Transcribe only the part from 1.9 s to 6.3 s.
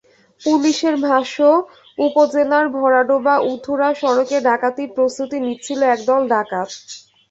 উপজেলার ভরাডোবা উথুরা সড়কে ডাকাতির প্রস্তুতি নিচ্ছিল একদল